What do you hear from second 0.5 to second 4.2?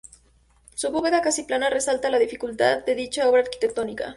Su bóveda, casi plana, resalta la dificultad de dicha obra arquitectónica.